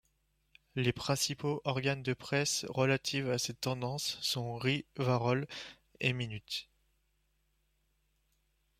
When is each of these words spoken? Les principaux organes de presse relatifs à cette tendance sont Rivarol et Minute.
Les 0.73 0.93
principaux 0.93 1.61
organes 1.63 2.01
de 2.01 2.13
presse 2.15 2.65
relatifs 2.69 3.27
à 3.27 3.37
cette 3.37 3.61
tendance 3.61 4.17
sont 4.19 4.57
Rivarol 4.57 5.45
et 5.99 6.11
Minute. 6.11 6.67